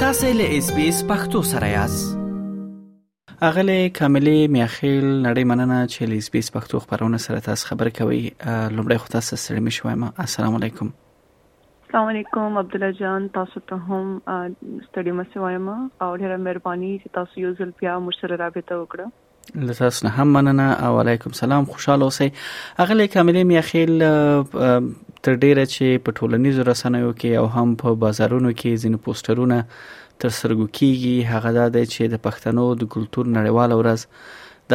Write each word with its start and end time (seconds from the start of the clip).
تاسې 0.00 0.28
له 0.38 0.44
اس 0.56 0.66
بي 0.74 0.82
اس 0.88 0.98
پختو 1.08 1.40
سره 1.46 1.66
یاست 1.70 3.38
اغلی 3.48 3.74
کاملی 3.98 4.34
میاخیل 4.56 5.06
نړۍ 5.28 5.44
مننه 5.50 5.78
چې 5.92 6.10
له 6.10 6.18
اس 6.24 6.28
بي 6.34 6.42
اس 6.44 6.50
پختو 6.56 6.80
خبرونه 6.84 7.20
سره 7.24 7.40
تاسو 7.46 7.66
خبر 7.70 7.90
کوي 8.00 8.20
لمړی 8.76 8.98
خو 9.04 9.10
تاسو 9.14 9.38
سره 9.46 9.64
مې 9.64 9.78
شوایم 9.78 10.04
السلام 10.26 10.58
علیکم 10.60 10.92
السلام 10.92 12.10
علیکم 12.12 12.60
عبد 12.62 12.78
الله 12.80 12.96
جان 13.00 13.26
تاسو 13.40 13.64
ته 13.72 13.82
هم 13.88 14.12
ستړي 14.12 15.18
مسوایم 15.22 15.68
او 15.74 16.10
ډیره 16.20 16.38
مهرباني 16.46 16.92
چې 16.98 17.16
تاسو 17.20 17.44
یو 17.46 17.52
ځل 17.62 17.74
بیا 17.82 17.98
مشر 18.10 18.36
رابطه 18.44 18.80
وکړه 18.82 19.08
لتاسو 19.54 20.06
نه 20.08 20.12
هم 20.14 20.28
مننه 20.32 20.62
او 20.72 20.98
علیکم 21.00 21.32
سلام 21.32 21.64
خوشاله 21.74 22.04
اوسئ 22.08 22.26
اغلی 22.84 23.06
کاملې 23.08 23.44
میاخیل 23.52 23.98
تر 25.22 25.34
ډیره 25.34 25.66
چې 25.66 26.04
په 26.08 26.12
ټولنیزو 26.18 26.64
رسنیو 26.70 27.12
کې 27.20 27.38
او 27.42 27.46
هم 27.54 27.76
په 27.82 27.94
بازارونو 28.02 28.52
کې 28.52 28.82
ځین 28.82 28.96
پوسټرونه 29.04 29.64
تر 30.20 30.28
سرګو 30.40 30.66
کیږي 30.80 31.14
هغه 31.32 31.66
د 31.78 31.88
چې 31.92 32.02
د 32.16 32.22
پښتنو 32.28 32.66
د 32.82 32.92
کلچر 32.96 33.32
نړیوال 33.38 33.70
ورځ 33.80 34.00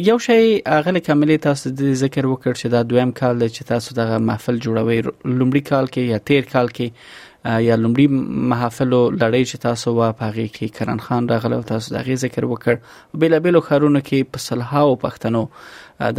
یو 0.09 0.17
شی 0.25 0.51
غل 0.88 1.00
کاملی 1.05 1.38
تاسو 1.45 1.69
د 1.79 1.95
ذکر 2.01 2.27
وکړ 2.33 2.59
چې 2.59 2.73
دا 2.75 2.83
دویم 2.91 3.16
کال 3.22 3.41
چې 3.47 3.72
تاسو 3.72 3.97
دغه 4.01 4.19
محفل 4.27 4.59
جوړوي 4.66 5.00
لومړی 5.07 5.63
کال 5.72 5.89
کې 5.95 6.16
یا 6.16 6.19
تیر 6.31 6.47
کال 6.51 6.69
کې 6.77 7.27
یا 7.66 7.75
لومړی 7.81 8.45
محافل 8.53 8.89
لړۍ 8.95 9.50
چې 9.50 9.66
تاسو 9.66 9.94
وا 10.00 10.07
پاغي 10.21 10.45
کې 10.53 10.77
کرن 10.79 11.03
خان 11.09 11.29
راغله 11.33 11.59
تاسو 11.73 11.95
دغه 11.97 12.17
ذکر 12.25 12.47
وکړ 12.50 13.19
بل 13.25 13.38
بل 13.50 13.59
خارونو 13.69 14.03
کې 14.09 14.31
په 14.35 14.45
صلحا 14.45 14.85
او 14.88 14.95
پښتنو 15.06 15.45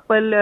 خپل 0.00 0.36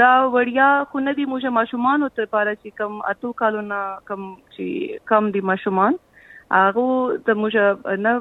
دا 0.00 0.10
وړیا 0.24 0.66
خو 0.90 1.00
نه 1.04 1.14
دي 1.14 1.24
موږ 1.30 1.54
ماشومان 1.56 2.04
ته 2.06 2.26
لپاره 2.26 2.52
چې 2.58 2.74
کم 2.80 2.98
اتو 3.12 3.30
کالونه 3.40 3.78
کم 4.10 4.28
چې 4.56 5.00
کم 5.12 5.30
دي 5.36 5.42
ماشومان 5.50 5.98
هغه 6.56 7.00
ته 7.28 7.36
موږ 7.40 7.58
نه 8.04 8.12